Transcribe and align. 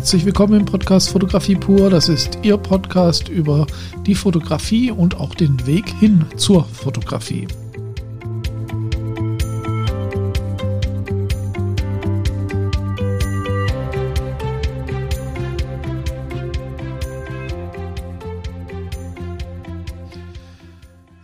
Herzlich 0.00 0.24
willkommen 0.24 0.60
im 0.60 0.64
Podcast 0.64 1.10
Fotografie 1.10 1.56
pur. 1.56 1.90
Das 1.90 2.08
ist 2.08 2.38
Ihr 2.42 2.56
Podcast 2.56 3.28
über 3.28 3.66
die 4.06 4.14
Fotografie 4.14 4.90
und 4.90 5.20
auch 5.20 5.34
den 5.34 5.66
Weg 5.66 5.90
hin 5.90 6.24
zur 6.38 6.64
Fotografie. 6.64 7.46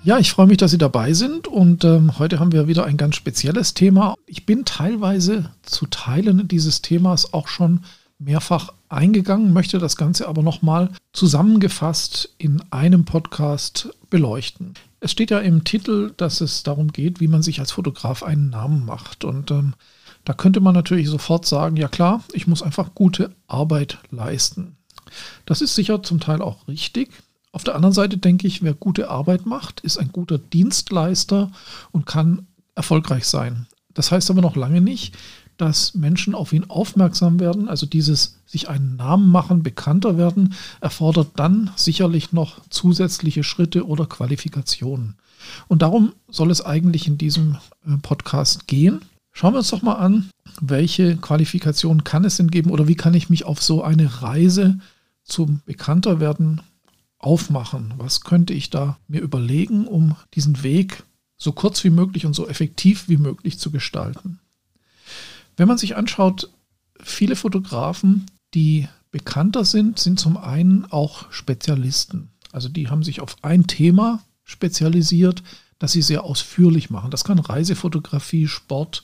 Ja, 0.05 0.19
ich 0.19 0.31
freue 0.31 0.49
mich, 0.49 0.59
dass 0.59 0.73
Sie 0.73 0.77
dabei 0.77 1.15
sind 1.15 1.49
und 1.49 1.83
ähm, 1.85 2.19
heute 2.19 2.41
haben 2.41 2.53
wir 2.53 2.69
wieder 2.69 2.85
ein 2.85 2.99
ganz 2.99 3.17
spezielles 3.17 3.73
Thema. 3.73 4.17
Ich 4.27 4.45
bin 4.45 4.67
teilweise 4.67 5.51
zu 5.63 5.87
Teilen 5.87 6.47
dieses 6.47 6.83
Themas 6.83 7.33
auch 7.33 7.49
schon 7.49 7.81
mehrfach 8.19 8.73
eingegangen, 8.89 9.53
möchte 9.53 9.79
das 9.79 9.97
Ganze 9.97 10.29
aber 10.29 10.43
nochmal 10.43 10.91
zusammengefasst 11.13 12.35
in 12.39 12.63
einem 12.71 13.05
Podcast 13.05 13.91
beleuchten. 14.11 14.75
Es 15.01 15.13
steht 15.13 15.31
ja 15.31 15.39
im 15.41 15.65
Titel, 15.65 16.13
dass 16.17 16.41
es 16.41 16.63
darum 16.63 16.93
geht, 16.93 17.21
wie 17.21 17.29
man 17.29 17.43
sich 17.43 17.61
als 17.61 17.73
Fotograf 17.73 18.23
einen 18.23 18.51
Namen 18.51 18.85
macht. 18.85 19.25
Und 19.25 19.51
ähm, 19.51 19.75
da 20.25 20.33
könnte 20.33 20.61
man 20.61 20.75
natürlich 20.75 21.09
sofort 21.09 21.47
sagen, 21.47 21.77
ja 21.77 21.89
klar, 21.89 22.25
ich 22.33 22.47
muss 22.47 22.63
einfach 22.63 22.95
gute 22.95 23.31
Arbeit 23.47 23.99
leisten. 24.11 24.77
Das 25.45 25.61
ist 25.61 25.75
sicher 25.75 26.03
zum 26.03 26.21
Teil 26.21 26.43
auch 26.43 26.67
richtig. 26.69 27.11
Auf 27.53 27.65
der 27.65 27.75
anderen 27.75 27.95
Seite 27.95 28.19
denke 28.19 28.47
ich, 28.47 28.63
wer 28.63 28.75
gute 28.75 29.09
Arbeit 29.09 29.47
macht, 29.47 29.81
ist 29.81 29.99
ein 29.99 30.13
guter 30.13 30.39
Dienstleister 30.39 31.53
und 31.93 32.07
kann 32.07 32.47
erfolgreich 32.75 33.27
sein. 33.27 33.67
Das 33.95 34.11
heißt 34.11 34.31
aber 34.31 34.43
noch 34.43 34.57
lange 34.57 34.81
nicht, 34.81 35.17
dass 35.57 35.95
Menschen 35.95 36.35
auf 36.35 36.53
ihn 36.53 36.69
aufmerksam 36.69 37.41
werden. 37.41 37.69
Also 37.69 37.87
dieses 37.87 38.39
sich 38.47 38.69
einen 38.69 38.97
Namen 38.97 39.31
machen, 39.31 39.63
bekannter 39.63 40.17
werden, 40.17 40.55
erfordert 40.81 41.31
dann 41.37 41.71
sicherlich 41.77 42.33
noch 42.33 42.61
zusätzliche 42.71 43.43
Schritte 43.43 43.87
oder 43.87 44.07
Qualifikationen. 44.07 45.17
Und 45.69 45.83
darum 45.83 46.13
soll 46.29 46.51
es 46.51 46.65
eigentlich 46.65 47.07
in 47.07 47.19
diesem 47.19 47.57
äh, 47.87 47.97
Podcast 48.03 48.67
gehen. 48.67 49.01
Schauen 49.33 49.55
wir 49.55 49.59
uns 49.59 49.71
doch 49.71 49.83
mal 49.83 49.95
an, 49.95 50.31
welche 50.61 51.17
Qualifikationen 51.17 52.05
kann 52.05 52.25
es 52.25 52.39
denn 52.39 52.51
geben 52.51 52.71
oder 52.71 52.89
wie 52.89 52.95
kann 52.95 53.15
ich 53.15 53.29
mich 53.29 53.45
auf 53.45 53.63
so 53.63 53.83
eine 53.83 54.23
Reise 54.23 54.79
zum 55.25 55.61
Bekannterwerden 55.67 56.63
aufmachen? 57.19 57.95
Was 57.99 58.23
könnte 58.23 58.55
ich 58.55 58.71
da 58.71 58.97
mir 59.09 59.21
überlegen, 59.21 59.87
um 59.87 60.17
diesen 60.35 60.63
Weg 60.63 61.03
so 61.37 61.53
kurz 61.53 61.85
wie 61.85 61.91
möglich 61.91 62.25
und 62.25 62.35
so 62.35 62.49
effektiv 62.49 63.09
wie 63.09 63.19
möglich 63.19 63.59
zu 63.59 63.71
gestalten? 63.71 64.41
Wenn 65.57 65.69
man 65.69 65.79
sich 65.79 65.97
anschaut, 65.97 66.51
viele 67.01 67.37
Fotografen, 67.37 68.27
die 68.55 68.89
bekannter 69.11 69.65
sind, 69.65 69.99
sind 69.99 70.21
zum 70.21 70.37
einen 70.37 70.85
auch 70.85 71.31
Spezialisten. 71.33 72.31
Also 72.53 72.69
die 72.69 72.89
haben 72.89 73.03
sich 73.03 73.21
auf 73.21 73.37
ein 73.43 73.67
Thema 73.67 74.23
spezialisiert, 74.45 75.43
das 75.79 75.93
sie 75.93 76.03
sehr 76.03 76.25
ausführlich 76.25 76.91
machen. 76.91 77.11
Das 77.11 77.25
kann 77.25 77.39
Reisefotografie, 77.39 78.49
Sport, 78.49 79.03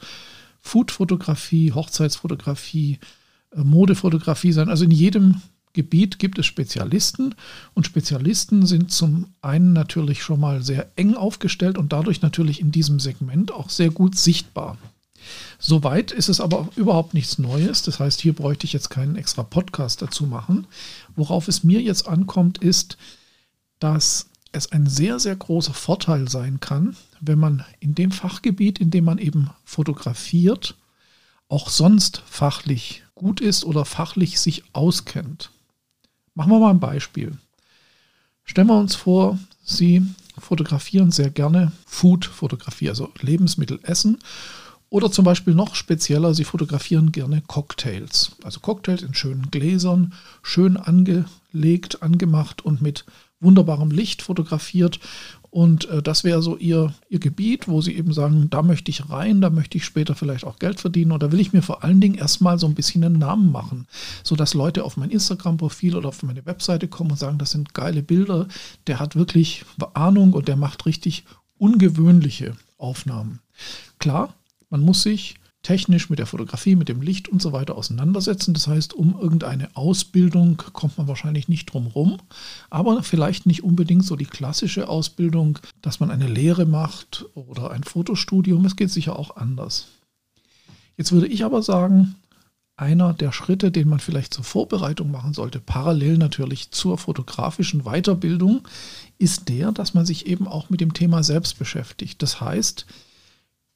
Foodfotografie, 0.61 1.73
Hochzeitsfotografie, 1.73 2.99
äh, 3.55 3.61
Modefotografie 3.63 4.53
sein. 4.53 4.69
Also 4.69 4.85
in 4.85 4.91
jedem 4.91 5.43
Gebiet 5.73 6.19
gibt 6.19 6.39
es 6.39 6.47
Spezialisten 6.47 7.35
und 7.75 7.87
Spezialisten 7.87 8.67
sind 8.67 8.93
zum 8.93 9.35
einen 9.41 9.73
natürlich 9.73 10.23
schon 10.23 10.41
mal 10.41 10.63
sehr 10.63 10.91
eng 10.97 11.15
aufgestellt 11.15 11.79
und 11.79 11.93
dadurch 11.93 12.23
natürlich 12.23 12.61
in 12.61 12.73
diesem 12.73 13.01
Segment 13.01 13.53
auch 13.53 13.71
sehr 13.71 13.91
gut 13.91 14.17
sichtbar. 14.17 14.77
Soweit 15.65 16.11
ist 16.11 16.29
es 16.29 16.41
aber 16.41 16.69
überhaupt 16.75 17.15
nichts 17.15 17.39
Neues. 17.39 17.83
Das 17.83 18.01
heißt, 18.01 18.21
hier 18.21 18.33
bräuchte 18.33 18.67
ich 18.67 18.73
jetzt 18.73 18.91
keinen 18.91 19.15
extra 19.15 19.45
Podcast 19.45 20.03
dazu 20.03 20.27
machen. 20.27 20.67
Worauf 21.15 21.47
es 21.47 21.63
mir 21.63 21.81
jetzt 21.81 22.09
ankommt, 22.09 22.59
ist, 22.59 22.99
dass 23.79 24.27
es 24.51 24.73
ein 24.73 24.89
sehr, 24.89 25.21
sehr 25.21 25.37
großer 25.37 25.73
Vorteil 25.73 26.29
sein 26.29 26.59
kann, 26.59 26.97
wenn 27.21 27.39
man 27.39 27.65
in 27.79 27.95
dem 27.95 28.11
Fachgebiet, 28.11 28.81
in 28.81 28.91
dem 28.91 29.05
man 29.05 29.19
eben 29.19 29.51
fotografiert, 29.65 30.75
auch 31.49 31.71
sonst 31.71 32.25
fachlich 32.27 33.05
gut 33.15 33.41
ist 33.41 33.65
oder 33.65 33.85
fachlich 33.85 34.41
sich 34.41 34.65
auskennt. 34.73 35.53
Machen 36.35 36.51
wir 36.51 36.59
mal 36.59 36.71
ein 36.71 36.81
Beispiel. 36.81 37.39
Stellen 38.43 38.67
wir 38.67 38.81
uns 38.81 38.97
vor, 38.97 39.39
Sie 39.63 40.05
fotografieren 40.37 41.13
sehr 41.13 41.31
gerne 41.31 41.71
Food-Fotografie, 41.87 42.89
also 42.89 43.13
Lebensmittel 43.21 43.79
essen. 43.85 44.19
Oder 44.93 45.11
zum 45.11 45.25
Beispiel 45.25 45.55
noch 45.55 45.75
spezieller, 45.75 46.35
Sie 46.35 46.45
fotografieren 46.45 47.13
gerne 47.13 47.43
Cocktails. 47.47 48.33
Also 48.43 48.61
Cocktails 48.61 49.01
in 49.01 49.15
schönen 49.15 49.51
Gläsern, 49.51 50.13
schön 50.43 50.77
angelegt, 50.77 52.03
angemacht 52.03 52.61
und 52.61 52.83
mit 52.83 53.07
wunderbarem 53.41 53.91
Licht 53.91 54.21
fotografiert. 54.21 55.01
Und 55.49 55.89
äh, 55.89 56.03
das 56.03 56.25
wäre 56.25 56.43
so 56.43 56.59
ihr, 56.59 56.93
ihr 57.09 57.21
Gebiet, 57.21 57.69
wo 57.69 57.81
sie 57.81 57.97
eben 57.97 58.13
sagen, 58.13 58.51
da 58.51 58.61
möchte 58.61 58.91
ich 58.91 59.09
rein, 59.09 59.41
da 59.41 59.49
möchte 59.49 59.79
ich 59.79 59.87
später 59.87 60.15
vielleicht 60.15 60.45
auch 60.45 60.59
Geld 60.59 60.79
verdienen 60.79 61.13
oder 61.13 61.33
will 61.33 61.41
ich 61.41 61.55
mir 61.55 61.63
vor 61.63 61.83
allen 61.83 62.03
Dingen 62.03 62.17
erstmal 62.17 62.59
so 62.59 62.67
ein 62.67 62.75
bisschen 62.75 63.03
einen 63.03 63.19
Namen 63.19 63.51
machen, 63.51 63.87
sodass 64.23 64.53
Leute 64.53 64.85
auf 64.85 64.99
mein 64.99 65.09
Instagram-Profil 65.09 65.97
oder 65.97 66.11
auf 66.11 66.23
meine 66.23 66.45
Webseite 66.45 66.87
kommen 66.87 67.13
und 67.13 67.19
sagen, 67.19 67.39
das 67.39 67.53
sind 67.53 67.73
geile 67.73 68.03
Bilder, 68.03 68.47
der 68.87 69.01
hat 69.01 69.17
wirklich 69.17 69.65
Ahnung 69.95 70.35
und 70.35 70.49
der 70.49 70.57
macht 70.57 70.85
richtig 70.85 71.25
ungewöhnliche 71.57 72.53
Aufnahmen. 72.77 73.41
Klar, 73.99 74.35
man 74.73 74.81
muss 74.81 75.03
sich 75.03 75.37
technisch 75.63 76.11
mit 76.11 76.19
der 76.19 76.27
Fotografie, 76.27 76.77
mit 76.77 76.89
dem 76.89 77.03
Licht 77.03 77.29
und 77.29 77.41
so 77.41 77.53
weiter 77.53 77.77
auseinandersetzen. 77.77 78.55
Das 78.55 78.67
heißt, 78.67 78.95
um 78.95 79.17
irgendeine 79.21 79.77
Ausbildung 79.77 80.57
kommt 80.73 80.99
man 80.99 81.07
wahrscheinlich 81.07 81.47
nicht 81.47 81.67
drum 81.67 81.87
rum, 81.87 82.19
aber 82.71 83.03
vielleicht 83.03 83.47
nicht 83.47 83.63
unbedingt 83.63 84.05
so 84.05 84.17
die 84.17 84.25
klassische 84.25 84.89
Ausbildung, 84.89 85.59
dass 85.83 86.01
man 86.01 86.11
eine 86.11 86.27
Lehre 86.27 86.65
macht 86.65 87.27
oder 87.35 87.71
ein 87.71 87.85
Fotostudium. 87.85 88.65
Es 88.65 88.75
geht 88.75 88.91
sicher 88.91 89.19
auch 89.19 89.37
anders. 89.37 89.89
Jetzt 90.97 91.13
würde 91.13 91.29
ich 91.29 91.45
aber 91.45 91.63
sagen, 91.63 92.17
einer 92.77 93.13
der 93.13 93.31
Schritte, 93.31 93.71
den 93.71 93.89
man 93.89 94.01
vielleicht 94.01 94.33
zur 94.33 94.45
Vorbereitung 94.45 95.11
machen 95.11 95.35
sollte, 95.35 95.61
parallel 95.61 96.17
natürlich 96.17 96.71
zur 96.71 96.97
fotografischen 96.97 97.83
Weiterbildung, 97.83 98.67
ist 99.19 99.51
der, 99.51 99.71
dass 99.71 99.93
man 99.93 100.07
sich 100.07 100.27
eben 100.27 100.49
auch 100.49 100.71
mit 100.71 100.81
dem 100.81 100.95
Thema 100.95 101.23
selbst 101.23 101.59
beschäftigt. 101.59 102.23
Das 102.23 102.41
heißt, 102.41 102.87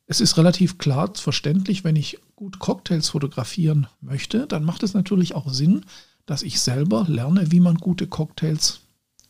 es 0.06 0.20
ist 0.20 0.36
relativ 0.36 0.78
klar 0.78 1.12
verständlich, 1.14 1.84
wenn 1.84 1.96
ich 1.96 2.18
gut 2.36 2.58
Cocktails 2.58 3.08
fotografieren 3.08 3.86
möchte, 4.00 4.46
dann 4.46 4.64
macht 4.64 4.82
es 4.82 4.94
natürlich 4.94 5.34
auch 5.34 5.52
Sinn, 5.52 5.84
dass 6.26 6.42
ich 6.42 6.60
selber 6.60 7.04
lerne, 7.08 7.50
wie 7.50 7.60
man 7.60 7.76
gute 7.76 8.06
Cocktails 8.06 8.80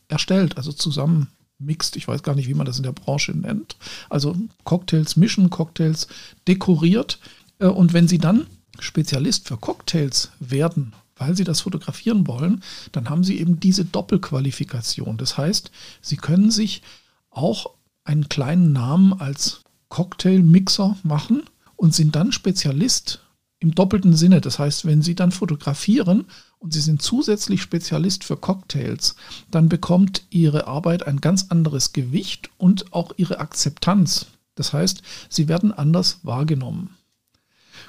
erstellt, 0.07 0.57
also 0.57 0.71
zusammen 0.71 1.29
mixt. 1.59 1.95
Ich 1.95 2.07
weiß 2.07 2.23
gar 2.23 2.35
nicht, 2.35 2.47
wie 2.47 2.53
man 2.53 2.65
das 2.65 2.77
in 2.77 2.83
der 2.83 2.91
Branche 2.91 3.31
nennt. 3.31 3.75
Also 4.09 4.35
Cocktails 4.63 5.15
mischen, 5.15 5.49
Cocktails 5.49 6.07
dekoriert. 6.47 7.19
Äh, 7.59 7.67
und 7.67 7.93
wenn 7.93 8.07
Sie 8.07 8.19
dann 8.19 8.47
Spezialist 8.79 9.47
für 9.47 9.57
Cocktails 9.57 10.31
werden, 10.39 10.93
weil 11.15 11.35
Sie 11.35 11.43
das 11.43 11.61
fotografieren 11.61 12.27
wollen, 12.27 12.63
dann 12.91 13.09
haben 13.09 13.23
Sie 13.23 13.39
eben 13.39 13.59
diese 13.59 13.85
Doppelqualifikation. 13.85 15.17
Das 15.17 15.37
heißt, 15.37 15.71
Sie 16.01 16.17
können 16.17 16.51
sich 16.51 16.83
auch 17.31 17.71
einen 18.03 18.29
kleinen 18.29 18.71
Namen 18.71 19.13
als 19.19 19.61
Cocktailmixer 19.89 20.97
machen 21.03 21.43
und 21.75 21.93
sind 21.93 22.15
dann 22.15 22.31
Spezialist 22.31 23.21
im 23.59 23.73
doppelten 23.73 24.15
Sinne. 24.15 24.41
Das 24.41 24.59
heißt, 24.59 24.85
wenn 24.85 25.01
Sie 25.01 25.15
dann 25.15 25.31
fotografieren 25.31 26.25
und 26.59 26.73
Sie 26.73 26.81
sind 26.81 27.01
zusätzlich 27.01 27.61
Spezialist 27.61 28.23
für 28.23 28.37
Cocktails, 28.37 29.15
dann 29.51 29.69
bekommt 29.69 30.23
Ihre 30.29 30.67
Arbeit 30.67 31.07
ein 31.07 31.21
ganz 31.21 31.47
anderes 31.49 31.93
Gewicht 31.93 32.49
und 32.57 32.93
auch 32.93 33.13
Ihre 33.17 33.39
Akzeptanz. 33.39 34.27
Das 34.55 34.73
heißt, 34.73 35.01
Sie 35.29 35.47
werden 35.47 35.71
anders 35.71 36.19
wahrgenommen. 36.23 36.95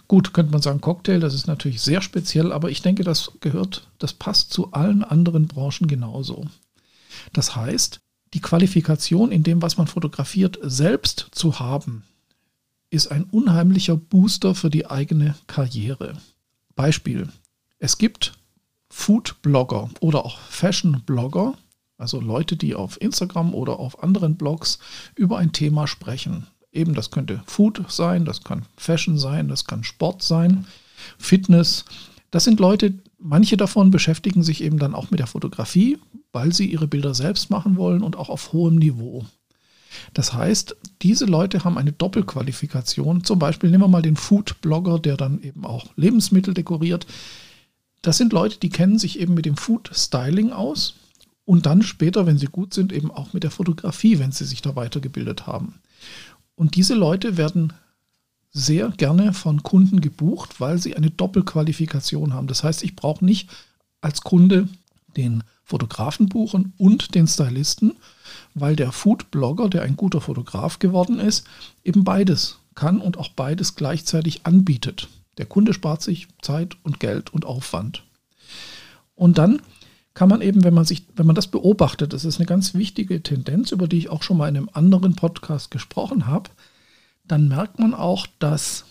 Gut, 0.07 0.33
könnte 0.33 0.53
man 0.53 0.63
sagen, 0.63 0.81
Cocktail, 0.81 1.21
das 1.21 1.35
ist 1.35 1.47
natürlich 1.47 1.81
sehr 1.83 2.01
speziell, 2.01 2.53
aber 2.53 2.71
ich 2.71 2.83
denke, 2.83 3.05
das 3.05 3.33
gehört, 3.41 3.89
das 3.99 4.13
passt 4.13 4.53
zu 4.53 4.73
allen 4.73 5.03
anderen 5.03 5.49
Branchen 5.49 5.87
genauso. 5.87 6.47
Das 7.33 7.57
heißt, 7.57 8.01
die 8.35 8.41
Qualifikation 8.41 9.33
in 9.33 9.43
dem, 9.43 9.63
was 9.63 9.77
man 9.77 9.87
fotografiert, 9.87 10.59
selbst 10.63 11.29
zu 11.33 11.59
haben, 11.59 12.05
ist 12.91 13.09
ein 13.09 13.25
unheimlicher 13.25 13.97
Booster 13.97 14.55
für 14.55 14.71
die 14.71 14.87
eigene 14.87 15.35
Karriere. 15.47 16.17
Beispiel. 16.75 17.29
Es 17.79 17.99
gibt 17.99 18.35
Food-Blogger 18.91 19.91
oder 20.01 20.25
auch 20.25 20.39
Fashion-Blogger, 20.39 21.55
also 21.99 22.21
Leute, 22.21 22.57
die 22.57 22.75
auf 22.75 23.01
Instagram 23.01 23.55
oder 23.55 23.79
auf 23.79 24.03
anderen 24.03 24.37
Blogs 24.37 24.79
über 25.15 25.39
ein 25.39 25.53
Thema 25.53 25.87
sprechen. 25.87 26.47
Eben, 26.73 26.95
das 26.95 27.11
könnte 27.11 27.43
Food 27.47 27.85
sein, 27.89 28.25
das 28.25 28.45
kann 28.45 28.67
Fashion 28.77 29.19
sein, 29.19 29.49
das 29.49 29.65
kann 29.65 29.85
Sport 29.85 30.23
sein, 30.23 30.67
Fitness. 31.19 31.85
Das 32.31 32.45
sind 32.45 32.61
Leute, 32.61 32.95
manche 33.19 33.57
davon 33.57 33.91
beschäftigen 33.91 34.43
sich 34.43 34.63
eben 34.63 34.79
dann 34.79 34.95
auch 34.95 35.11
mit 35.11 35.21
der 35.21 35.27
Fotografie, 35.27 35.99
weil 36.33 36.53
sie 36.53 36.71
ihre 36.71 36.87
Bilder 36.87 37.15
selbst 37.15 37.51
machen 37.51 37.77
wollen 37.77 38.03
und 38.03 38.17
auch 38.17 38.29
auf 38.29 38.53
hohem 38.53 38.77
Niveau. 38.77 39.25
Das 40.13 40.33
heißt, 40.33 40.77
diese 41.03 41.25
Leute 41.25 41.65
haben 41.65 41.79
eine 41.79 41.93
Doppelqualifikation. 41.93 43.25
Zum 43.25 43.39
Beispiel 43.39 43.71
nehmen 43.71 43.85
wir 43.85 43.89
mal 43.89 44.03
den 44.03 44.17
Food-Blogger, 44.17 44.99
der 44.99 45.17
dann 45.17 45.43
eben 45.43 45.65
auch 45.65 45.87
Lebensmittel 45.97 46.55
dekoriert. 46.55 47.07
Das 48.03 48.19
sind 48.19 48.33
Leute, 48.33 48.59
die 48.59 48.69
kennen 48.69 48.99
sich 48.99 49.19
eben 49.19 49.35
mit 49.35 49.47
dem 49.47 49.57
Food 49.57 49.91
Styling 49.93 50.53
aus 50.53 50.95
und 51.45 51.67
dann 51.67 51.83
später, 51.83 52.27
wenn 52.27 52.39
sie 52.39 52.47
gut 52.47 52.75
sind, 52.75 52.93
eben 52.93 53.11
auch 53.11 53.33
mit 53.33 53.43
der 53.43 53.51
Fotografie, 53.51 54.19
wenn 54.19 54.33
sie 54.33 54.45
sich 54.45 54.63
da 54.63 54.77
weitergebildet 54.77 55.47
haben. 55.47 55.81
Und 56.55 56.77
diese 56.77 56.95
Leute 56.95 57.37
werden 57.37 57.73
sehr 58.51 58.91
gerne 58.91 59.33
von 59.33 59.63
Kunden 59.63 60.01
gebucht, 60.01 60.61
weil 60.61 60.79
sie 60.79 60.97
eine 60.97 61.11
Doppelqualifikation 61.11 62.35
haben. 62.35 62.49
Das 62.49 62.65
heißt, 62.65 62.83
ich 62.83 62.97
brauche 62.97 63.25
nicht 63.25 63.51
als 64.01 64.21
Kunde 64.21 64.69
den 65.19 65.45
Fotografen 65.65 66.29
buchen 66.29 66.73
und 66.79 67.15
den 67.15 67.27
Stylisten, 67.27 67.97
weil 68.55 68.77
der 68.77 68.93
Food-Blogger, 68.93 69.69
der 69.69 69.83
ein 69.83 69.97
guter 69.97 70.23
Fotograf 70.23 70.79
geworden 70.79 71.21
ist, 71.21 71.47
eben 71.85 72.05
beides 72.05 72.61
kann 72.75 73.01
und 73.01 73.19
auch 73.19 73.29
beides 73.31 73.75
gleichzeitig 73.75 74.47
anbietet. 74.47 75.09
Der 75.37 75.47
Kunde 75.47 75.75
spart 75.75 76.01
sich 76.01 76.29
Zeit 76.41 76.77
und 76.85 77.01
Geld 77.01 77.35
und 77.35 77.45
Aufwand. 77.45 78.05
Und 79.15 79.37
dann 79.37 79.61
kann 80.15 80.29
man 80.29 80.41
eben, 80.41 80.65
wenn 80.65 80.75
man 80.75 80.85
sich, 80.85 81.05
wenn 81.15 81.27
man 81.27 81.37
das 81.37 81.49
beobachtet, 81.49 82.13
das 82.13 82.25
ist 82.25 82.39
eine 82.39 82.47
ganz 82.47 82.75
wichtige 82.75 83.23
Tendenz, 83.23 83.73
über 83.73 83.87
die 83.87 83.99
ich 83.99 84.09
auch 84.09 84.23
schon 84.23 84.37
mal 84.37 84.49
in 84.49 84.57
einem 84.57 84.71
anderen 84.73 85.15
Podcast 85.15 85.71
gesprochen 85.71 86.27
habe, 86.27 86.51
dann 87.25 87.49
merkt 87.49 87.79
man 87.79 87.95
auch, 87.95 88.27
dass 88.39 88.85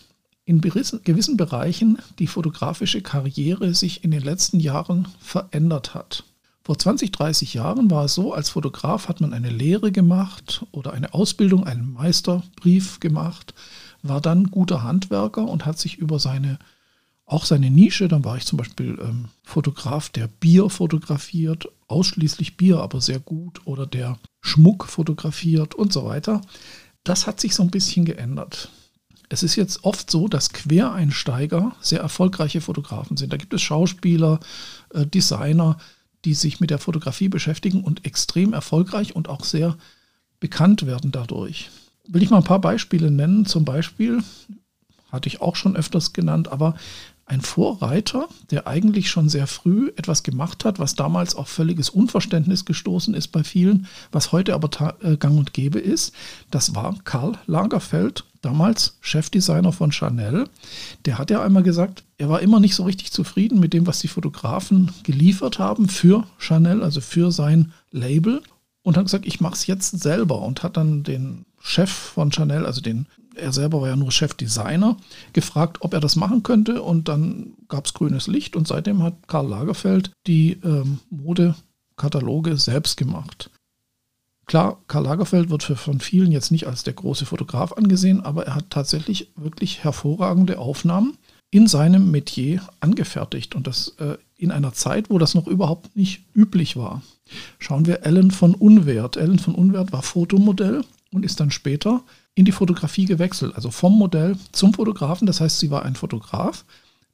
in 0.48 0.62
gewissen 0.62 1.36
Bereichen 1.36 1.98
die 2.18 2.26
fotografische 2.26 3.02
Karriere 3.02 3.74
sich 3.74 4.02
in 4.02 4.10
den 4.10 4.22
letzten 4.22 4.60
Jahren 4.60 5.06
verändert 5.20 5.92
hat. 5.92 6.24
Vor 6.62 6.78
20, 6.78 7.12
30 7.12 7.52
Jahren 7.52 7.90
war 7.90 8.06
es 8.06 8.14
so, 8.14 8.32
als 8.32 8.48
Fotograf 8.48 9.08
hat 9.08 9.20
man 9.20 9.34
eine 9.34 9.50
Lehre 9.50 9.92
gemacht 9.92 10.64
oder 10.72 10.94
eine 10.94 11.12
Ausbildung, 11.12 11.64
einen 11.64 11.92
Meisterbrief 11.92 12.98
gemacht, 12.98 13.52
war 14.02 14.22
dann 14.22 14.50
guter 14.50 14.82
Handwerker 14.82 15.46
und 15.46 15.66
hat 15.66 15.78
sich 15.78 15.98
über 15.98 16.18
seine, 16.18 16.58
auch 17.26 17.44
seine 17.44 17.70
Nische, 17.70 18.08
dann 18.08 18.24
war 18.24 18.38
ich 18.38 18.46
zum 18.46 18.56
Beispiel 18.56 18.98
ähm, 19.02 19.26
Fotograf, 19.44 20.08
der 20.08 20.28
Bier 20.28 20.70
fotografiert, 20.70 21.68
ausschließlich 21.88 22.56
Bier, 22.56 22.80
aber 22.80 23.02
sehr 23.02 23.20
gut, 23.20 23.66
oder 23.66 23.86
der 23.86 24.18
Schmuck 24.40 24.86
fotografiert 24.86 25.74
und 25.74 25.92
so 25.92 26.06
weiter. 26.06 26.40
Das 27.04 27.26
hat 27.26 27.38
sich 27.38 27.54
so 27.54 27.62
ein 27.62 27.70
bisschen 27.70 28.06
geändert. 28.06 28.70
Es 29.28 29.42
ist 29.42 29.56
jetzt 29.56 29.84
oft 29.84 30.10
so, 30.10 30.28
dass 30.28 30.50
Quereinsteiger 30.50 31.76
sehr 31.80 32.00
erfolgreiche 32.00 32.60
Fotografen 32.60 33.16
sind. 33.16 33.32
Da 33.32 33.36
gibt 33.36 33.52
es 33.52 33.62
Schauspieler, 33.62 34.40
äh, 34.94 35.06
Designer, 35.06 35.76
die 36.24 36.34
sich 36.34 36.60
mit 36.60 36.70
der 36.70 36.78
Fotografie 36.78 37.28
beschäftigen 37.28 37.82
und 37.82 38.04
extrem 38.04 38.52
erfolgreich 38.52 39.14
und 39.14 39.28
auch 39.28 39.44
sehr 39.44 39.76
bekannt 40.40 40.86
werden 40.86 41.12
dadurch. 41.12 41.70
Will 42.06 42.22
ich 42.22 42.30
mal 42.30 42.38
ein 42.38 42.44
paar 42.44 42.60
Beispiele 42.60 43.10
nennen. 43.10 43.44
Zum 43.44 43.64
Beispiel, 43.64 44.22
hatte 45.10 45.28
ich 45.28 45.40
auch 45.40 45.56
schon 45.56 45.76
öfters 45.76 46.12
genannt, 46.12 46.48
aber 46.48 46.74
ein 47.26 47.40
Vorreiter, 47.42 48.28
der 48.50 48.66
eigentlich 48.66 49.10
schon 49.10 49.28
sehr 49.28 49.46
früh 49.46 49.92
etwas 49.96 50.22
gemacht 50.22 50.64
hat, 50.64 50.78
was 50.78 50.94
damals 50.94 51.34
auf 51.34 51.48
völliges 51.48 51.90
Unverständnis 51.90 52.64
gestoßen 52.64 53.12
ist 53.14 53.28
bei 53.28 53.44
vielen, 53.44 53.86
was 54.12 54.32
heute 54.32 54.54
aber 54.54 54.96
äh, 55.02 55.16
gang 55.18 55.38
und 55.38 55.52
gäbe 55.52 55.78
ist, 55.78 56.14
das 56.50 56.74
war 56.74 56.96
Karl 57.04 57.38
Lagerfeld, 57.46 58.24
damals 58.40 58.98
Chefdesigner 59.00 59.72
von 59.72 59.92
Chanel. 59.92 60.48
Der 61.04 61.18
hat 61.18 61.30
ja 61.30 61.42
einmal 61.42 61.62
gesagt, 61.62 62.04
er 62.16 62.28
war 62.28 62.40
immer 62.40 62.60
nicht 62.60 62.74
so 62.74 62.84
richtig 62.84 63.12
zufrieden 63.12 63.60
mit 63.60 63.72
dem, 63.72 63.86
was 63.86 64.00
die 64.00 64.08
Fotografen 64.08 64.90
geliefert 65.02 65.58
haben 65.58 65.88
für 65.88 66.24
Chanel, 66.38 66.82
also 66.82 67.00
für 67.00 67.32
sein 67.32 67.72
Label. 67.90 68.42
Und 68.82 68.96
hat 68.96 69.04
gesagt, 69.04 69.26
ich 69.26 69.40
mache 69.40 69.54
es 69.54 69.66
jetzt 69.66 70.00
selber 70.00 70.40
und 70.40 70.62
hat 70.62 70.76
dann 70.76 71.02
den 71.02 71.44
Chef 71.60 71.90
von 71.90 72.32
Chanel, 72.32 72.64
also 72.64 72.80
den 72.80 73.06
er 73.38 73.52
selber 73.52 73.80
war 73.80 73.88
ja 73.88 73.96
nur 73.96 74.10
Chefdesigner, 74.10 74.96
gefragt, 75.32 75.78
ob 75.80 75.94
er 75.94 76.00
das 76.00 76.16
machen 76.16 76.42
könnte. 76.42 76.82
Und 76.82 77.08
dann 77.08 77.54
gab 77.68 77.86
es 77.86 77.94
grünes 77.94 78.26
Licht 78.26 78.56
und 78.56 78.68
seitdem 78.68 79.02
hat 79.02 79.14
Karl 79.28 79.48
Lagerfeld 79.48 80.10
die 80.26 80.58
ähm, 80.64 80.98
Modekataloge 81.10 82.56
selbst 82.56 82.96
gemacht. 82.96 83.50
Klar, 84.48 84.78
Karl 84.88 85.04
Lagerfeld 85.04 85.50
wird 85.50 85.62
von 85.62 86.00
vielen 86.00 86.32
jetzt 86.32 86.50
nicht 86.50 86.66
als 86.66 86.82
der 86.82 86.94
große 86.94 87.26
Fotograf 87.26 87.74
angesehen, 87.74 88.22
aber 88.22 88.46
er 88.46 88.54
hat 88.54 88.70
tatsächlich 88.70 89.30
wirklich 89.36 89.84
hervorragende 89.84 90.58
Aufnahmen 90.58 91.18
in 91.50 91.66
seinem 91.66 92.10
Metier 92.10 92.62
angefertigt 92.80 93.54
und 93.54 93.66
das 93.66 93.94
äh, 93.98 94.16
in 94.38 94.50
einer 94.50 94.72
Zeit, 94.72 95.10
wo 95.10 95.18
das 95.18 95.34
noch 95.34 95.46
überhaupt 95.46 95.94
nicht 95.96 96.22
üblich 96.34 96.76
war. 96.76 97.02
Schauen 97.58 97.84
wir 97.84 98.06
Ellen 98.06 98.30
von 98.30 98.54
Unwert. 98.54 99.18
Ellen 99.18 99.38
von 99.38 99.54
Unwert 99.54 99.92
war 99.92 100.02
Fotomodell 100.02 100.82
und 101.12 101.26
ist 101.26 101.40
dann 101.40 101.50
später 101.50 102.02
in 102.34 102.46
die 102.46 102.52
Fotografie 102.52 103.04
gewechselt, 103.04 103.54
also 103.54 103.70
vom 103.70 103.98
Modell 103.98 104.38
zum 104.52 104.72
Fotografen. 104.72 105.26
Das 105.26 105.42
heißt, 105.42 105.58
sie 105.58 105.70
war 105.70 105.84
ein 105.84 105.94
Fotograf, 105.94 106.64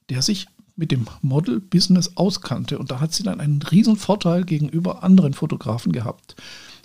der 0.09 0.23
sich 0.23 0.47
mit 0.77 0.93
dem 0.93 1.07
Model-Business 1.23 2.17
auskannte. 2.17 2.79
Und 2.79 2.93
da 2.93 3.01
hat 3.01 3.13
sie 3.13 3.25
dann 3.25 3.41
einen 3.41 3.61
riesen 3.61 3.97
Vorteil 3.97 4.45
gegenüber 4.45 5.03
anderen 5.03 5.35
Fotografen 5.35 5.91
gehabt. 5.91 6.37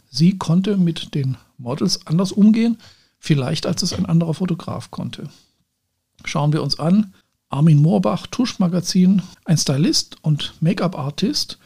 Sie 0.09 0.37
konnte 0.37 0.77
mit 0.77 1.13
den 1.13 1.37
Models 1.57 2.05
anders 2.07 2.31
umgehen, 2.31 2.77
vielleicht 3.19 3.65
als 3.65 3.83
es 3.83 3.93
ein 3.93 4.05
anderer 4.05 4.33
Fotograf 4.33 4.91
konnte. 4.91 5.29
Schauen 6.25 6.53
wir 6.53 6.63
uns 6.63 6.79
an. 6.79 7.13
Armin 7.49 7.81
Moorbach, 7.81 8.27
Tuschmagazin, 8.27 9.23
ein 9.45 9.57
Stylist 9.57 10.17
und 10.21 10.53
Make-up-Artist, 10.61 11.57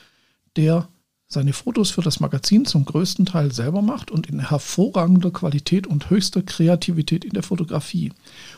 der 0.55 0.87
seine 1.27 1.51
Fotos 1.51 1.89
für 1.89 2.01
das 2.01 2.19
Magazin 2.19 2.65
zum 2.65 2.85
größten 2.85 3.25
Teil 3.25 3.51
selber 3.51 3.81
macht 3.81 4.11
und 4.11 4.27
in 4.27 4.39
hervorragender 4.39 5.31
Qualität 5.31 5.87
und 5.87 6.09
höchster 6.09 6.43
Kreativität 6.43 7.25
in 7.25 7.31
der 7.31 7.43
Fotografie. 7.43 8.13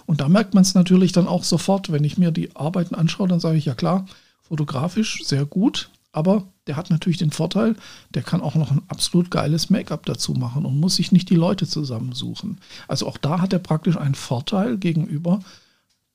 Und 0.05 0.21
da 0.21 0.29
merkt 0.29 0.53
man 0.53 0.61
es 0.61 0.75
natürlich 0.75 1.13
dann 1.13 1.27
auch 1.27 1.43
sofort, 1.43 1.91
wenn 1.91 2.03
ich 2.03 2.17
mir 2.17 2.31
die 2.31 2.55
Arbeiten 2.55 2.93
anschaue, 2.93 3.27
dann 3.27 3.39
sage 3.39 3.57
ich 3.57 3.65
ja 3.65 3.73
klar, 3.73 4.05
fotografisch 4.41 5.23
sehr 5.23 5.45
gut, 5.45 5.89
aber 6.11 6.47
der 6.67 6.75
hat 6.75 6.89
natürlich 6.89 7.17
den 7.17 7.31
Vorteil, 7.31 7.75
der 8.13 8.23
kann 8.23 8.41
auch 8.41 8.55
noch 8.55 8.71
ein 8.71 8.81
absolut 8.87 9.29
geiles 9.29 9.69
Make-up 9.69 10.05
dazu 10.05 10.33
machen 10.33 10.65
und 10.65 10.79
muss 10.79 10.95
sich 10.95 11.11
nicht 11.11 11.29
die 11.29 11.35
Leute 11.35 11.67
zusammensuchen. 11.67 12.59
Also 12.87 13.07
auch 13.07 13.17
da 13.17 13.39
hat 13.41 13.53
er 13.53 13.59
praktisch 13.59 13.97
einen 13.97 14.15
Vorteil 14.15 14.77
gegenüber 14.77 15.41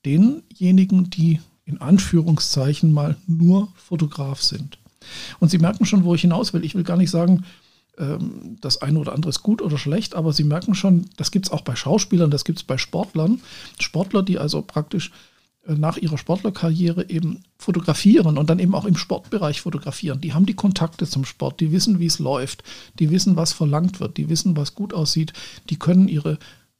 denjenigen, 0.05 1.09
die 1.09 1.39
in 1.65 1.79
Anführungszeichen 1.79 2.91
mal 2.91 3.15
nur 3.27 3.69
Fotograf 3.75 4.41
sind. 4.41 4.77
Und 5.39 5.49
Sie 5.49 5.57
merken 5.57 5.85
schon, 5.85 6.03
wo 6.03 6.15
ich 6.15 6.21
hinaus 6.21 6.53
will. 6.53 6.65
Ich 6.65 6.75
will 6.75 6.83
gar 6.83 6.97
nicht 6.97 7.11
sagen, 7.11 7.45
ähm, 7.97 8.57
das 8.61 8.81
eine 8.81 8.99
oder 8.99 9.13
andere 9.13 9.29
ist 9.29 9.43
gut 9.43 9.61
oder 9.61 9.77
schlecht, 9.77 10.15
aber 10.15 10.33
Sie 10.33 10.43
merken 10.43 10.75
schon, 10.75 11.05
das 11.17 11.31
gibt 11.31 11.47
es 11.47 11.51
auch 11.51 11.61
bei 11.61 11.75
Schauspielern, 11.75 12.31
das 12.31 12.45
gibt 12.45 12.59
es 12.59 12.63
bei 12.63 12.77
Sportlern. 12.77 13.41
Sportler, 13.79 14.23
die 14.23 14.37
also 14.37 14.61
praktisch 14.61 15.11
nach 15.67 15.97
ihrer 15.97 16.17
Sportlerkarriere 16.17 17.09
eben 17.09 17.43
fotografieren 17.57 18.37
und 18.37 18.49
dann 18.49 18.59
eben 18.59 18.73
auch 18.73 18.85
im 18.85 18.97
Sportbereich 18.97 19.61
fotografieren. 19.61 20.19
Die 20.19 20.33
haben 20.33 20.47
die 20.47 20.55
Kontakte 20.55 21.05
zum 21.05 21.23
Sport, 21.23 21.59
die 21.59 21.71
wissen, 21.71 21.99
wie 21.99 22.07
es 22.07 22.19
läuft, 22.19 22.63
die 22.97 23.11
wissen, 23.11 23.35
was 23.35 23.53
verlangt 23.53 23.99
wird, 23.99 24.17
die 24.17 24.29
wissen, 24.29 24.57
was 24.57 24.73
gut 24.73 24.93
aussieht, 24.93 25.33
die 25.69 25.77
können 25.77 26.07
ihre 26.07 26.39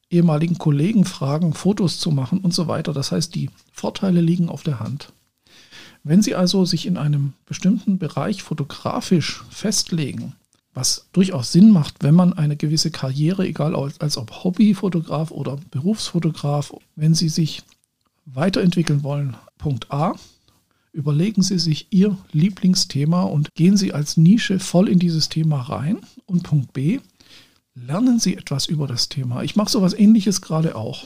ehemaligen 0.09 0.57
Kollegen 0.57 1.05
fragen, 1.05 1.53
Fotos 1.53 1.99
zu 1.99 2.11
machen 2.11 2.39
und 2.39 2.53
so 2.53 2.67
weiter. 2.67 2.91
Das 2.91 3.11
heißt, 3.11 3.33
die 3.35 3.49
Vorteile 3.71 4.19
liegen 4.19 4.49
auf 4.49 4.63
der 4.63 4.79
Hand. 4.79 5.13
Wenn 6.03 6.21
Sie 6.23 6.33
also 6.33 6.65
sich 6.65 6.87
in 6.87 6.97
einem 6.97 7.33
bestimmten 7.45 7.99
Bereich 7.99 8.41
fotografisch 8.41 9.43
festlegen, 9.51 10.33
was 10.73 11.07
durchaus 11.11 11.51
Sinn 11.51 11.71
macht, 11.71 12.01
wenn 12.01 12.15
man 12.15 12.33
eine 12.33 12.57
gewisse 12.57 12.91
Karriere, 12.91 13.45
egal 13.45 13.75
als 13.75 14.17
ob 14.17 14.43
Hobbyfotograf 14.43 15.29
oder 15.29 15.57
Berufsfotograf, 15.69 16.73
wenn 16.95 17.13
Sie 17.13 17.29
sich 17.29 17.63
weiterentwickeln 18.25 19.03
wollen, 19.03 19.35
Punkt 19.57 19.91
A, 19.91 20.15
überlegen 20.93 21.41
Sie 21.41 21.59
sich 21.59 21.87
Ihr 21.91 22.17
Lieblingsthema 22.31 23.23
und 23.23 23.53
gehen 23.55 23.77
Sie 23.77 23.93
als 23.93 24.17
Nische 24.17 24.59
voll 24.59 24.89
in 24.89 24.99
dieses 24.99 25.29
Thema 25.29 25.61
rein. 25.61 25.99
Und 26.25 26.43
Punkt 26.43 26.73
B, 26.73 26.99
lernen 27.73 28.19
Sie 28.19 28.35
etwas 28.35 28.65
über 28.65 28.87
das 28.87 29.09
Thema. 29.09 29.43
Ich 29.43 29.55
mache 29.55 29.71
sowas 29.71 29.93
ähnliches 29.93 30.41
gerade 30.41 30.75
auch. 30.75 31.05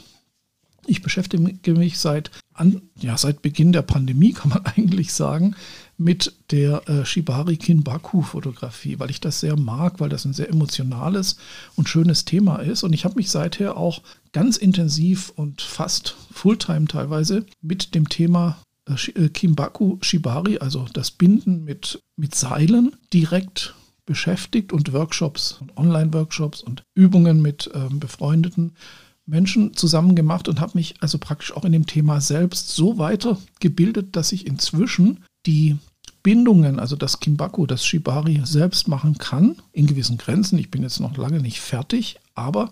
Ich 0.88 1.02
beschäftige 1.02 1.74
mich 1.74 1.98
seit, 1.98 2.32
an, 2.54 2.82
ja, 3.00 3.18
seit 3.18 3.42
Beginn 3.42 3.72
der 3.72 3.82
Pandemie, 3.82 4.34
kann 4.34 4.50
man 4.50 4.66
eigentlich 4.66 5.14
sagen, 5.14 5.56
mit 5.98 6.34
der 6.52 6.88
äh, 6.90 7.06
Shibari 7.06 7.58
Kinbaku-Fotografie, 7.58 9.00
weil 9.00 9.10
ich 9.10 9.22
das 9.22 9.40
sehr 9.40 9.58
mag, 9.58 10.00
weil 10.00 10.10
das 10.10 10.26
ein 10.26 10.34
sehr 10.34 10.50
emotionales 10.50 11.38
und 11.76 11.90
schönes 11.90 12.26
Thema 12.26 12.58
ist. 12.58 12.84
Und 12.84 12.94
ich 12.94 13.06
habe 13.06 13.16
mich 13.16 13.32
seither 13.32 13.78
auch 13.78 14.02
ganz 14.34 14.58
intensiv 14.58 15.32
und 15.36 15.62
fast 15.62 16.16
Fulltime 16.32 16.88
teilweise 16.88 17.46
mit 17.62 17.96
dem 17.96 18.10
Thema 18.10 18.58
äh, 18.88 19.12
äh 19.12 19.30
Kimbaku 19.30 19.98
Shibari, 20.02 20.58
also 20.58 20.86
das 20.94 21.12
Binden 21.12 21.64
mit, 21.64 22.02
mit 22.18 22.36
Seilen, 22.36 22.96
direkt 23.14 23.74
beschäftigt 24.06 24.72
und 24.72 24.94
Workshops 24.94 25.58
und 25.60 25.78
Online-Workshops 25.78 26.62
und 26.62 26.84
Übungen 26.94 27.42
mit 27.42 27.72
ähm, 27.74 28.00
befreundeten 28.00 28.74
Menschen 29.26 29.74
zusammen 29.74 30.16
gemacht 30.16 30.48
und 30.48 30.60
habe 30.60 30.74
mich 30.76 30.96
also 31.00 31.18
praktisch 31.18 31.52
auch 31.54 31.66
in 31.66 31.72
dem 31.72 31.88
Thema 31.88 32.22
selbst 32.22 32.70
so 32.70 32.98
weitergebildet, 32.98 34.16
dass 34.16 34.32
ich 34.32 34.46
inzwischen 34.46 35.24
die 35.46 35.78
Bindungen, 36.24 36.80
also 36.80 36.96
das 36.96 37.20
Kimbaku, 37.20 37.68
das 37.68 37.86
Shibari 37.86 38.42
selbst 38.46 38.88
machen 38.88 39.18
kann, 39.18 39.58
in 39.72 39.86
gewissen 39.86 40.18
Grenzen. 40.18 40.58
Ich 40.58 40.72
bin 40.72 40.82
jetzt 40.82 41.00
noch 41.00 41.18
lange 41.18 41.40
nicht 41.40 41.62
fertig, 41.62 42.18
aber 42.34 42.72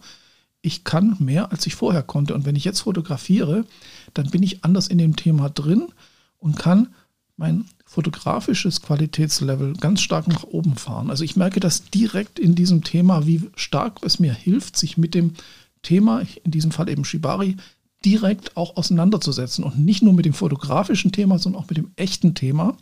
ich 0.62 0.84
kann 0.84 1.18
mehr, 1.20 1.52
als 1.52 1.68
ich 1.68 1.76
vorher 1.76 2.02
konnte. 2.02 2.34
Und 2.34 2.46
wenn 2.46 2.56
ich 2.56 2.64
jetzt 2.64 2.82
fotografiere, 2.82 3.66
dann 4.14 4.32
bin 4.32 4.42
ich 4.42 4.64
anders 4.64 4.88
in 4.88 4.98
dem 4.98 5.16
Thema 5.16 5.50
drin 5.50 5.90
und 6.40 6.58
kann 6.58 6.88
mein 7.38 7.66
fotografisches 7.86 8.82
Qualitätslevel 8.82 9.74
ganz 9.74 10.02
stark 10.02 10.28
nach 10.28 10.44
oben 10.44 10.76
fahren. 10.76 11.10
Also 11.12 11.24
ich 11.24 11.36
merke 11.36 11.60
das 11.60 11.90
direkt 11.92 12.40
in 12.40 12.56
diesem 12.56 12.84
Thema, 12.84 13.28
wie 13.28 13.50
stark 13.56 14.00
es 14.02 14.20
mir 14.20 14.34
hilft, 14.34 14.78
sich 14.78 14.98
mit 14.98 15.14
dem 15.14 15.34
Thema, 15.84 16.24
in 16.44 16.52
diesem 16.52 16.72
Fall 16.72 16.90
eben 16.90 17.06
Shibari, 17.06 17.58
direkt 18.06 18.58
auch 18.58 18.78
auseinanderzusetzen 18.78 19.64
und 19.64 19.80
nicht 19.80 20.04
nur 20.04 20.14
mit 20.14 20.26
dem 20.26 20.34
fotografischen 20.34 21.12
Thema, 21.12 21.40
sondern 21.40 21.62
auch 21.62 21.70
mit 21.70 21.78
dem 21.78 21.92
echten 21.96 22.36
Thema 22.36 22.78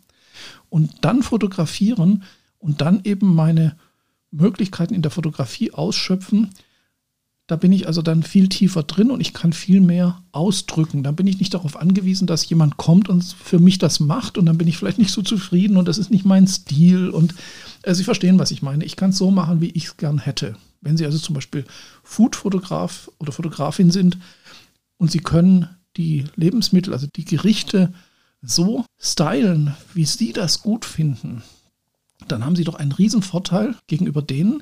und 0.70 0.92
dann 1.02 1.24
fotografieren 1.24 2.24
und 2.60 2.82
dann 2.82 3.02
eben 3.04 3.36
meine 3.36 3.76
Möglichkeiten 4.32 4.94
in 4.94 5.02
der 5.02 5.12
Fotografie 5.12 5.72
ausschöpfen, 5.72 6.52
da 7.52 7.58
bin 7.58 7.74
ich 7.74 7.86
also 7.86 8.02
dann 8.02 8.24
viel 8.24 8.48
tiefer 8.48 8.84
drin 8.84 9.12
und 9.12 9.20
ich 9.20 9.34
kann 9.34 9.52
viel 9.52 9.82
mehr 9.82 10.22
ausdrücken. 10.32 11.04
Dann 11.04 11.18
bin 11.18 11.28
ich 11.28 11.40
nicht 11.40 11.54
darauf 11.54 11.76
angewiesen, 11.76 12.26
dass 12.26 12.48
jemand 12.48 12.78
kommt 12.78 13.10
und 13.10 13.24
für 13.24 13.60
mich 13.60 13.78
das 13.78 14.00
macht 14.00 14.38
und 14.38 14.46
dann 14.46 14.58
bin 14.58 14.70
ich 14.70 14.78
vielleicht 14.78 15.00
nicht 15.00 15.12
so 15.12 15.22
zufrieden 15.22 15.76
und 15.76 15.86
das 15.90 15.98
ist 15.98 16.12
nicht 16.12 16.24
mein 16.24 16.48
Stil. 16.48 17.10
Und 17.10 17.36
äh, 17.82 17.94
Sie 17.94 18.06
verstehen, 18.06 18.40
was 18.40 18.52
ich 18.52 18.62
meine. 18.62 18.86
Ich 18.86 18.96
kann 18.96 19.10
es 19.10 19.18
so 19.18 19.32
machen, 19.32 19.60
wie 19.60 19.72
ich 19.72 19.86
es 19.86 19.98
gern 19.98 20.18
hätte. 20.18 20.56
Wenn 20.80 20.96
Sie 20.96 21.04
also 21.04 21.18
zum 21.18 21.36
Beispiel 21.36 21.66
Foodfotograf 22.04 23.12
oder 23.20 23.34
Fotografin 23.34 23.92
sind 23.92 24.18
und 25.02 25.10
Sie 25.10 25.20
können 25.20 25.68
die 25.98 26.26
Lebensmittel, 26.36 26.94
also 26.94 27.08
die 27.08 27.26
Gerichte 27.26 27.92
so 28.44 28.86
stylen, 29.00 29.76
wie 29.96 30.06
Sie 30.06 30.32
das 30.32 30.62
gut 30.62 30.86
finden, 30.86 31.42
dann 32.28 32.46
haben 32.46 32.56
Sie 32.56 32.64
doch 32.64 32.76
einen 32.76 32.92
riesen 32.92 33.24
Vorteil 33.24 33.74
gegenüber 33.88 34.22
denen, 34.22 34.62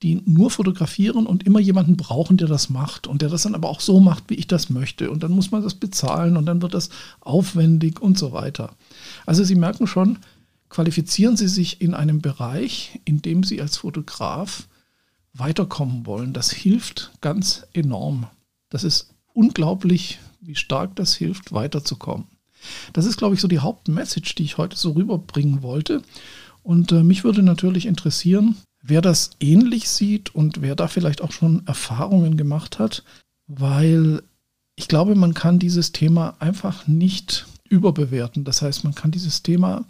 die 0.00 0.22
nur 0.26 0.52
fotografieren 0.52 1.26
und 1.26 1.42
immer 1.42 1.58
jemanden 1.58 1.96
brauchen, 1.96 2.36
der 2.36 2.46
das 2.46 2.70
macht 2.70 3.08
und 3.08 3.20
der 3.20 3.30
das 3.30 3.42
dann 3.42 3.56
aber 3.56 3.68
auch 3.68 3.80
so 3.80 3.98
macht, 3.98 4.30
wie 4.30 4.36
ich 4.36 4.46
das 4.46 4.70
möchte. 4.70 5.10
Und 5.10 5.24
dann 5.24 5.32
muss 5.32 5.50
man 5.50 5.64
das 5.64 5.74
bezahlen 5.74 6.36
und 6.36 6.46
dann 6.46 6.62
wird 6.62 6.72
das 6.72 6.90
aufwendig 7.18 8.00
und 8.00 8.16
so 8.16 8.30
weiter. 8.30 8.76
Also 9.26 9.42
Sie 9.42 9.56
merken 9.56 9.88
schon, 9.88 10.20
qualifizieren 10.68 11.36
Sie 11.36 11.48
sich 11.48 11.80
in 11.80 11.94
einem 11.94 12.20
Bereich, 12.20 13.00
in 13.04 13.22
dem 13.22 13.42
Sie 13.42 13.60
als 13.60 13.78
Fotograf 13.78 14.68
weiterkommen 15.32 16.06
wollen. 16.06 16.32
Das 16.32 16.52
hilft 16.52 17.10
ganz 17.20 17.66
enorm. 17.72 18.28
Das 18.68 18.84
ist 18.84 19.14
unglaublich, 19.34 20.18
wie 20.40 20.54
stark 20.54 20.96
das 20.96 21.14
hilft, 21.14 21.52
weiterzukommen. 21.52 22.26
Das 22.92 23.06
ist, 23.06 23.16
glaube 23.16 23.34
ich, 23.34 23.40
so 23.40 23.48
die 23.48 23.60
Hauptmessage, 23.60 24.34
die 24.36 24.44
ich 24.44 24.58
heute 24.58 24.76
so 24.76 24.92
rüberbringen 24.92 25.62
wollte. 25.62 26.02
Und 26.62 26.92
äh, 26.92 27.02
mich 27.02 27.24
würde 27.24 27.42
natürlich 27.42 27.86
interessieren, 27.86 28.56
wer 28.82 29.00
das 29.00 29.30
ähnlich 29.40 29.88
sieht 29.88 30.34
und 30.34 30.60
wer 30.60 30.74
da 30.76 30.88
vielleicht 30.88 31.22
auch 31.22 31.32
schon 31.32 31.66
Erfahrungen 31.66 32.36
gemacht 32.36 32.78
hat, 32.78 33.02
weil 33.46 34.22
ich 34.76 34.88
glaube, 34.88 35.14
man 35.14 35.34
kann 35.34 35.58
dieses 35.58 35.92
Thema 35.92 36.36
einfach 36.38 36.86
nicht 36.86 37.46
überbewerten. 37.68 38.44
Das 38.44 38.62
heißt, 38.62 38.84
man 38.84 38.94
kann 38.94 39.10
dieses 39.10 39.42
Thema 39.42 39.84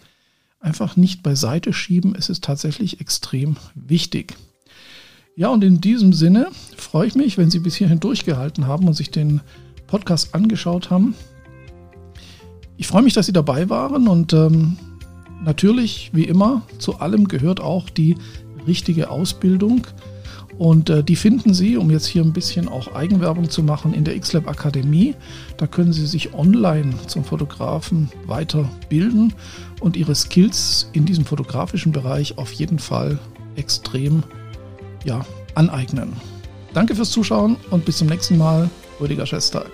einfach 0.60 0.96
nicht 0.96 1.22
beiseite 1.22 1.72
schieben. 1.72 2.14
Es 2.14 2.28
ist 2.28 2.44
tatsächlich 2.44 3.00
extrem 3.00 3.56
wichtig. 3.74 4.36
Ja, 5.36 5.48
und 5.48 5.64
in 5.64 5.80
diesem 5.80 6.12
Sinne 6.12 6.48
freue 6.76 7.06
ich 7.06 7.14
mich, 7.14 7.38
wenn 7.38 7.50
Sie 7.50 7.60
bis 7.60 7.74
hierhin 7.76 8.00
durchgehalten 8.00 8.66
haben 8.66 8.86
und 8.86 8.94
sich 8.94 9.10
den 9.10 9.40
Podcast 9.86 10.34
angeschaut 10.34 10.90
haben. 10.90 11.14
Ich 12.76 12.86
freue 12.86 13.02
mich, 13.02 13.14
dass 13.14 13.26
Sie 13.26 13.32
dabei 13.32 13.68
waren 13.70 14.08
und 14.08 14.32
ähm, 14.32 14.76
natürlich, 15.42 16.10
wie 16.12 16.24
immer, 16.24 16.62
zu 16.78 16.98
allem 16.98 17.28
gehört 17.28 17.60
auch 17.60 17.88
die 17.90 18.16
richtige 18.66 19.10
Ausbildung. 19.10 19.86
Und 20.58 20.90
äh, 20.90 21.02
die 21.02 21.16
finden 21.16 21.54
Sie, 21.54 21.78
um 21.78 21.90
jetzt 21.90 22.06
hier 22.06 22.22
ein 22.22 22.34
bisschen 22.34 22.68
auch 22.68 22.94
Eigenwerbung 22.94 23.48
zu 23.48 23.62
machen, 23.62 23.94
in 23.94 24.04
der 24.04 24.18
XLab 24.18 24.46
Akademie. 24.46 25.14
Da 25.56 25.66
können 25.66 25.92
Sie 25.92 26.06
sich 26.06 26.34
online 26.34 26.92
zum 27.06 27.24
Fotografen 27.24 28.10
weiterbilden 28.26 29.32
und 29.80 29.96
Ihre 29.96 30.14
Skills 30.14 30.90
in 30.92 31.06
diesem 31.06 31.24
fotografischen 31.24 31.92
Bereich 31.92 32.36
auf 32.36 32.52
jeden 32.52 32.78
Fall 32.78 33.18
extrem 33.56 34.22
ja, 35.04 35.24
aneignen. 35.54 36.14
Danke 36.72 36.94
fürs 36.94 37.10
Zuschauen 37.10 37.56
und 37.70 37.84
bis 37.84 37.98
zum 37.98 38.08
nächsten 38.08 38.38
Mal. 38.38 38.70
Rüdiger 39.00 39.26
Schestag. 39.26 39.70